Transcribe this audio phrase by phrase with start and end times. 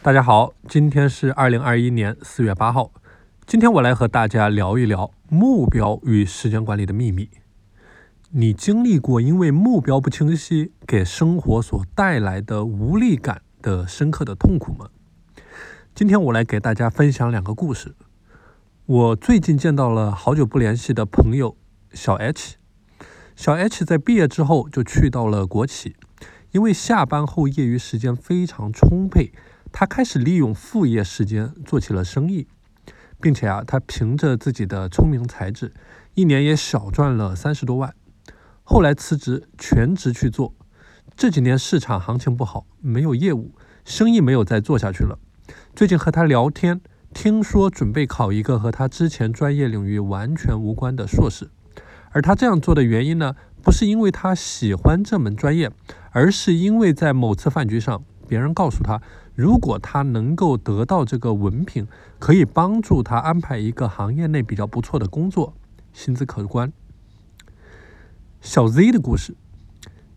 [0.00, 2.92] 大家好，今天是二零二一年四月八号。
[3.44, 7.28] 今天我来和大家聊一聊目标与时间管理的秘密。
[8.30, 14.88] 你经历过因为目标不清晰给生活所带来的无力感的深刻的痛苦吗？
[15.96, 17.96] 今天我来给大家分享两个故事。
[18.86, 21.56] 我最近见到了好久不联系的朋友
[21.92, 22.54] 小 H。
[23.34, 25.96] 小 H 在毕业之后就去到了国企，
[26.52, 29.32] 因为下班后业余时间非常充沛。
[29.72, 32.46] 他开始利用副业时间做起了生意，
[33.20, 35.72] 并且啊，他凭着自己的聪明才智，
[36.14, 37.94] 一年也小赚了三十多万。
[38.62, 40.54] 后来辞职全职去做。
[41.16, 43.52] 这几年市场行情不好，没有业务，
[43.84, 45.18] 生意没有再做下去了。
[45.74, 46.80] 最近和他聊天，
[47.12, 51.50] 听说准备考一个和他之前专业领域完全无关的硕士。
[52.10, 55.70] 而他这样做的原因呢，不是因为他喜欢这门专业，
[56.10, 59.00] 而是因为在某次饭局上，别人告诉他。
[59.34, 61.86] 如果他能够得到这个文凭，
[62.18, 65.54] 可以帮助他安排一个行业内比较不错的工作，
[65.92, 66.72] 薪资可观。
[68.40, 69.34] 小 Z 的故事，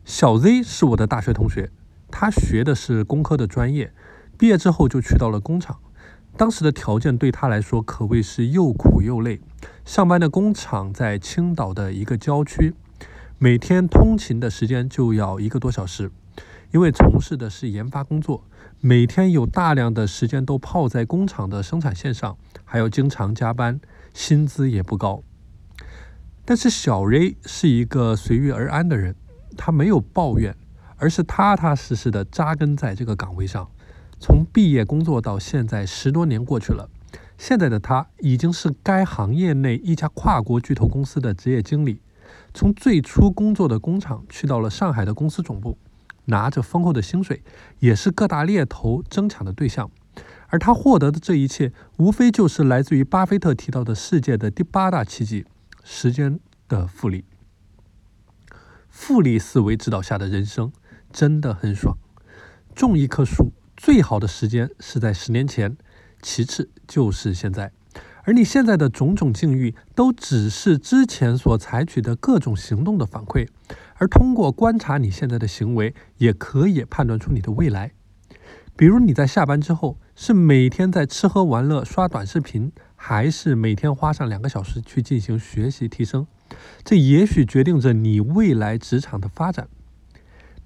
[0.03, 1.71] 小 Z 是我的大学同学，
[2.09, 3.93] 他学的是工科的专业，
[4.37, 5.77] 毕业之后就去到了工厂。
[6.37, 9.41] 当时的条件对他来说可谓是又苦又累。
[9.85, 12.73] 上班的工厂在青岛的一个郊区，
[13.37, 16.09] 每天通勤的时间就要一个多小时，
[16.71, 18.43] 因为从事的是研发工作。
[18.79, 23.79] 每天有大量的时间都泡在工厂的生产线上，还要经常加班，
[24.13, 25.21] 薪资也不高。
[26.45, 29.15] 但是小 R 是一个随遇而安的人，
[29.55, 30.55] 他没有抱怨，
[30.97, 33.69] 而是踏踏实实的扎根在这个岗位上。
[34.19, 36.89] 从毕业工作到现在十多年过去了，
[37.37, 42.01] 现在的他已经是该行业内一家跨国巨头公司的职业经理。
[42.53, 45.77] 从最初工作的工厂去到了上海的公司总部。
[46.31, 47.43] 拿着丰厚的薪水，
[47.79, 49.91] 也是各大猎头争抢的对象，
[50.47, 55.45] 而他获得的这一切，无非就是来自于巴菲特提到的世界的第八大奇迹——
[55.83, 57.25] 时间的复利。
[58.89, 60.71] 复利思维指导下的人生
[61.11, 61.97] 真的很爽。
[62.73, 65.77] 种一棵树，最好的时间是在十年前，
[66.21, 67.71] 其次就是现在。
[68.23, 73.47] 而你现在的种种境遇，都只是之前所采取的各种行动的反馈。
[73.95, 77.91] 而通过观察你现在的行为，也可以判断出你的未来。
[78.75, 86.25] 比如你在下班之后是每天在吃喝玩乐、刷短视频，还是每天花上两个小时去进行学习提升？
[86.83, 89.67] 这也许决定着你未来职场的发展。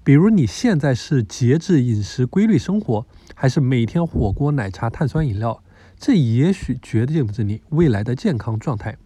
[0.02, 5.62] 比如你现在是节制饮食、规律生活，还是每天火锅、奶茶、碳酸饮料？
[5.98, 8.96] 这也许决定着你未来的健康状态。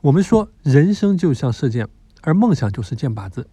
[0.00, 1.88] 我们说，人生就像射箭。
[2.22, 3.48] 而梦想就是箭靶子，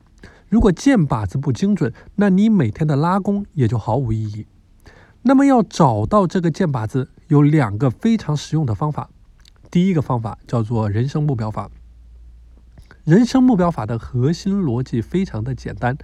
[0.50, 4.46] 如果箭靶子不精准，那你每天的拉弓也就毫无意义。
[5.22, 9.10] 那么要找到这个箭靶子，有两个非常实用的方法。
[9.72, 11.72] 第一个方法叫做人生目标法。
[13.06, 15.98] 人生目标法的核心逻辑非常的简单，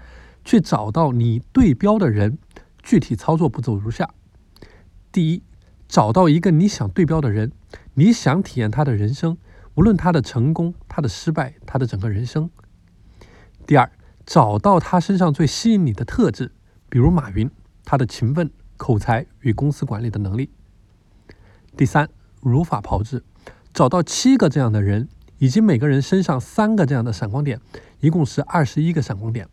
[0.46, 2.38] 去找到你对标的人。
[2.82, 4.10] 具体操作步骤如下：
[5.12, 5.44] 第一，
[5.94, 7.52] 找到一个你想对标的人，
[7.94, 9.38] 你想体验他的人生。
[9.76, 12.50] 无论他的成功、他的失败、他的整个人生。
[13.68, 13.92] 第二，
[14.26, 16.52] 找到他身上最吸引你的特质，
[16.90, 17.48] 比如马云，
[17.86, 20.50] 他的勤奋、口才与公司管理的能力。
[21.78, 22.10] 第三，
[22.42, 23.24] 如法炮制，
[23.72, 27.62] 找到七个这样的人，以及每个人身上三个这样的闪光点，
[28.00, 29.48] 一共是二十一个闪光点。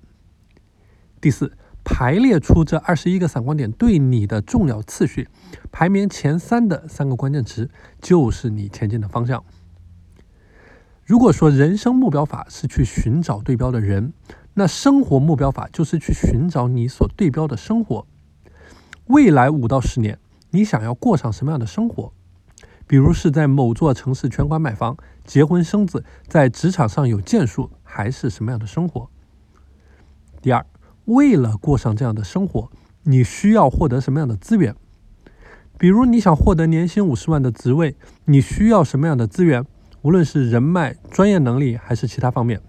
[1.20, 1.52] 第四，
[1.84, 5.28] 排列出这二十一个闪光点对你的重要次序，
[5.72, 7.70] 排名前三的三个关键词
[8.00, 9.44] 就是你前进的方向。
[11.04, 14.12] 如果说人生目标法是去寻找对标的人，
[14.54, 18.06] 那生活目标法就是去寻找你所对标的生活。
[19.06, 20.18] 未来五到十年，
[20.50, 22.12] 你想要过上什么样的生活？
[22.86, 29.08] 比如是在某座城市全款买房、结婚生子，在职场上有建树，还是什么样的生活？
[30.42, 30.64] 第二，
[31.10, 32.70] 为了过上这样的生活，
[33.02, 34.76] 你需要获得什么样的资源？
[35.76, 37.96] 比如你想获得年薪五十万的职位，
[38.26, 39.64] 你需要什么样的资源？
[40.02, 42.60] 无论是人脉、专业能力还是其他方面。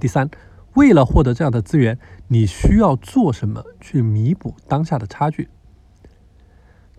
[0.00, 0.28] 第三，
[0.74, 5.48] 为了获得这样的资源，你需要做什么去弥补当下的差距？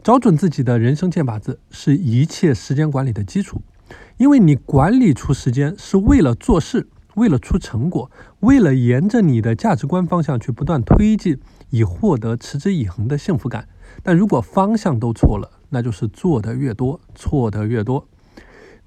[0.02, 3.62] 找准自己的人生箭靶子，是一切时间管理的基础。
[4.18, 8.10] 因为你管理出时间是为了做事，为了出成果，
[8.40, 11.40] 为了沿着你的价值观方向去不断推进，
[11.70, 13.68] 以获得持之以恒的幸福感。
[14.04, 18.08] 但如果方向都错了，那就是做的越多，错的越多。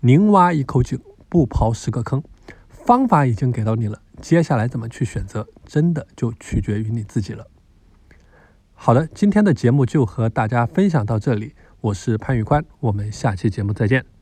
[0.00, 2.22] 宁挖一口井，不刨十个坑。
[2.68, 7.46] 方法已经给到你了，接下来怎么去选择，真的就取决于你自己了。
[8.74, 14.17] 好的，今天的节目就和大家分享到这里，我是潘宇宽，我们下期节目再见。